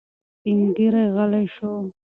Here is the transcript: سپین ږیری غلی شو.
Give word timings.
سپین 0.37 0.59
ږیری 0.75 1.03
غلی 1.15 1.45
شو. 1.55 1.71